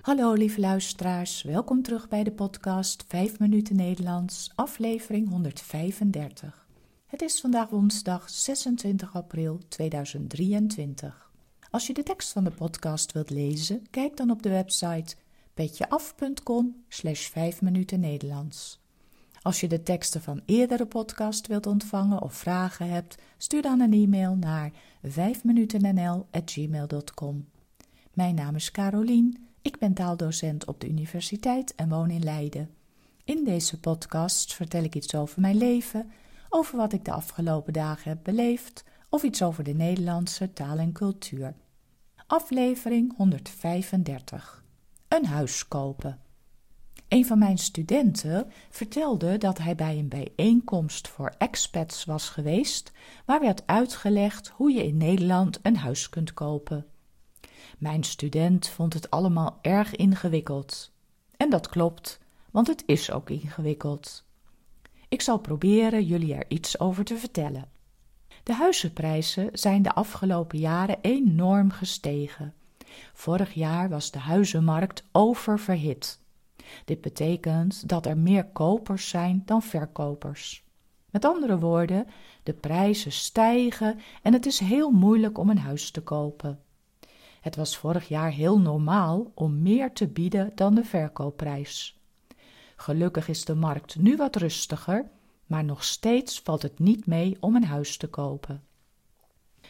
[0.00, 6.66] Hallo lieve luisteraars, welkom terug bij de podcast 5 minuten Nederlands, aflevering 135.
[7.06, 11.30] Het is vandaag woensdag 26 april 2023.
[11.70, 15.16] Als je de tekst van de podcast wilt lezen, kijk dan op de website
[15.54, 18.80] petjeaf.com slash 5 minuten Nederlands.
[19.42, 23.92] Als je de teksten van eerdere podcast wilt ontvangen of vragen hebt, stuur dan een
[23.92, 24.72] e-mail naar
[25.08, 27.48] 5minutennl.gmail.com.
[28.12, 32.70] Mijn naam is Carolien, ik ben taaldocent op de universiteit en woon in Leiden.
[33.24, 36.10] In deze podcast vertel ik iets over mijn leven,
[36.48, 40.92] over wat ik de afgelopen dagen heb beleefd of iets over de Nederlandse taal en
[40.92, 41.54] cultuur.
[42.26, 44.64] Aflevering 135.
[45.08, 46.20] Een huis kopen.
[47.08, 52.92] Een van mijn studenten vertelde dat hij bij een bijeenkomst voor expats was geweest,
[53.24, 56.86] waar werd uitgelegd hoe je in Nederland een huis kunt kopen.
[57.78, 60.92] Mijn student vond het allemaal erg ingewikkeld.
[61.36, 64.24] En dat klopt, want het is ook ingewikkeld.
[65.08, 67.68] Ik zal proberen jullie er iets over te vertellen.
[68.42, 72.54] De huizenprijzen zijn de afgelopen jaren enorm gestegen.
[73.12, 76.20] Vorig jaar was de huizenmarkt oververhit.
[76.84, 80.64] Dit betekent dat er meer kopers zijn dan verkopers.
[81.10, 82.06] Met andere woorden,
[82.42, 86.58] de prijzen stijgen en het is heel moeilijk om een huis te kopen.
[87.40, 91.98] Het was vorig jaar heel normaal om meer te bieden dan de verkoopprijs.
[92.76, 95.10] Gelukkig is de markt nu wat rustiger,
[95.46, 98.62] maar nog steeds valt het niet mee om een huis te kopen.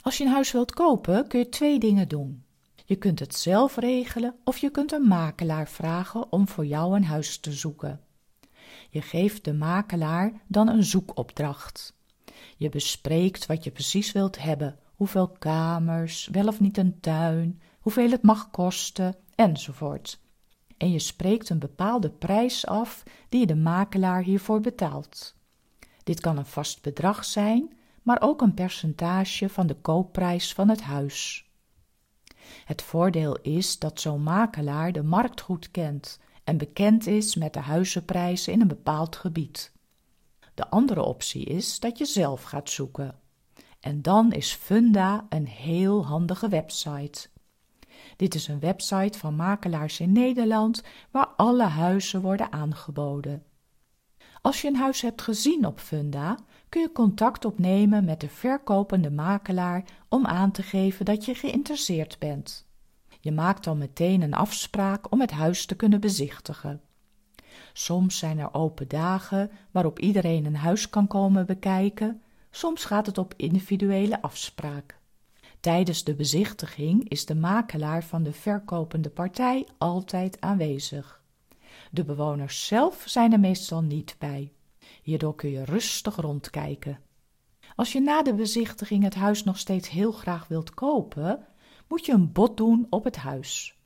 [0.00, 2.44] Als je een huis wilt kopen, kun je twee dingen doen.
[2.84, 7.04] Je kunt het zelf regelen of je kunt een makelaar vragen om voor jou een
[7.04, 8.00] huis te zoeken.
[8.90, 11.94] Je geeft de makelaar dan een zoekopdracht.
[12.56, 18.10] Je bespreekt wat je precies wilt hebben, hoeveel kamers, wel of niet een tuin, hoeveel
[18.10, 20.20] het mag kosten, enzovoort.
[20.76, 25.34] En je spreekt een bepaalde prijs af die je de makelaar hiervoor betaalt.
[26.04, 30.82] Dit kan een vast bedrag zijn, maar ook een percentage van de koopprijs van het
[30.82, 31.50] huis.
[32.64, 37.60] Het voordeel is dat zo'n makelaar de markt goed kent en bekend is met de
[37.60, 39.72] huizenprijzen in een bepaald gebied.
[40.54, 43.14] De andere optie is dat je zelf gaat zoeken.
[43.86, 47.28] En dan is Funda een heel handige website.
[48.16, 53.42] Dit is een website van makelaars in Nederland waar alle huizen worden aangeboden.
[54.42, 56.38] Als je een huis hebt gezien op Funda,
[56.68, 62.18] kun je contact opnemen met de verkopende makelaar om aan te geven dat je geïnteresseerd
[62.18, 62.66] bent.
[63.20, 66.80] Je maakt dan meteen een afspraak om het huis te kunnen bezichtigen.
[67.72, 72.20] Soms zijn er open dagen waarop iedereen een huis kan komen bekijken,
[72.56, 74.98] soms gaat het op individuele afspraak.
[75.60, 81.22] Tijdens de bezichtiging is de makelaar van de verkopende partij altijd aanwezig.
[81.90, 84.52] De bewoners zelf zijn er meestal niet bij.
[85.02, 87.00] Hierdoor kun je rustig rondkijken.
[87.74, 91.46] Als je na de bezichtiging het huis nog steeds heel graag wilt kopen,
[91.88, 93.78] moet je een bod doen op het huis.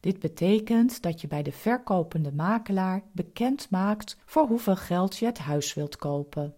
[0.00, 5.38] Dit betekent dat je bij de verkopende makelaar bekend maakt voor hoeveel geld je het
[5.38, 6.57] huis wilt kopen.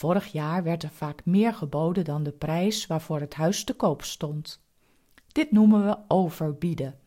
[0.00, 4.02] Vorig jaar werd er vaak meer geboden dan de prijs waarvoor het huis te koop
[4.02, 4.60] stond.
[5.32, 6.98] Dit noemen we overbieden.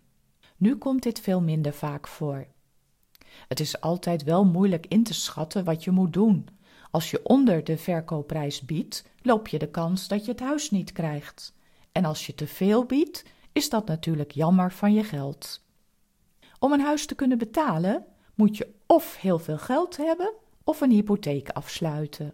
[0.58, 2.48] Nu komt dit veel minder vaak voor.
[3.48, 6.48] Het is altijd wel moeilijk in te schatten wat je moet doen.
[6.92, 10.92] Als je onder de verkoopprijs biedt, loop je de kans dat je het huis niet
[10.92, 11.53] krijgt.
[11.92, 15.66] En als je te veel biedt, is dat natuurlijk jammer van je geld.
[16.59, 18.06] Om een huis te kunnen betalen,
[18.36, 20.34] moet je of heel veel geld hebben
[20.64, 22.34] of een hypotheek afsluiten.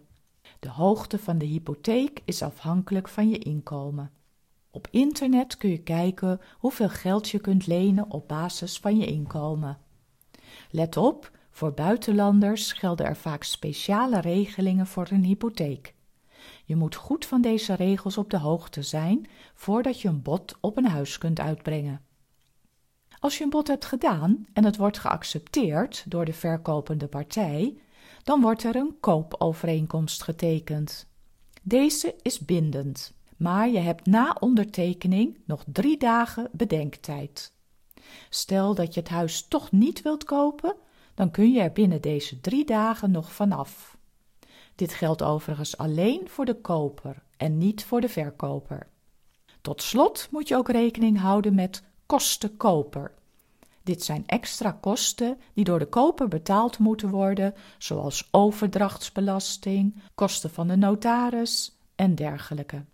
[0.58, 4.10] De hoogte van de hypotheek is afhankelijk van je inkomen.
[4.70, 9.78] Op internet kun je kijken hoeveel geld je kunt lenen op basis van je inkomen.
[10.70, 15.94] Let op, voor buitenlanders gelden er vaak speciale regelingen voor een hypotheek.
[16.64, 20.76] Je moet goed van deze regels op de hoogte zijn voordat je een bod op
[20.76, 22.00] een huis kunt uitbrengen.
[23.18, 27.80] Als je een bod hebt gedaan en het wordt geaccepteerd door de verkopende partij,
[28.30, 31.06] dan wordt er een koopovereenkomst getekend.
[31.62, 37.52] Deze is bindend, maar je hebt na ondertekening nog drie dagen bedenktijd.
[38.28, 40.76] Stel dat je het huis toch niet wilt kopen,
[41.14, 43.96] dan kun je er binnen deze drie dagen nog vanaf.
[44.74, 48.88] Dit geldt overigens alleen voor de koper en niet voor de verkoper.
[49.60, 53.14] Tot slot moet je ook rekening houden met kosten koper.
[53.82, 60.68] Dit zijn extra kosten die door de koper betaald moeten worden, zoals overdrachtsbelasting, kosten van
[60.68, 62.84] de notaris en dergelijke.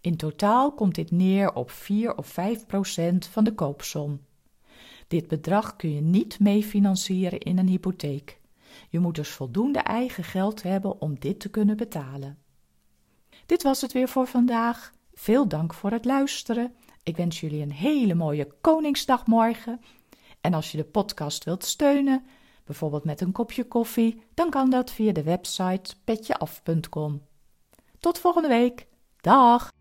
[0.00, 4.20] In totaal komt dit neer op 4 of 5 procent van de koopsom.
[5.08, 8.40] Dit bedrag kun je niet meefinancieren in een hypotheek.
[8.88, 12.38] Je moet dus voldoende eigen geld hebben om dit te kunnen betalen.
[13.46, 14.92] Dit was het weer voor vandaag.
[15.14, 16.74] Veel dank voor het luisteren.
[17.06, 19.80] Ik wens jullie een hele mooie Koningsdagmorgen.
[20.40, 22.26] En als je de podcast wilt steunen,
[22.64, 27.22] bijvoorbeeld met een kopje koffie, dan kan dat via de website petjeaf.com.
[28.00, 28.86] Tot volgende week.
[29.20, 29.75] Dag!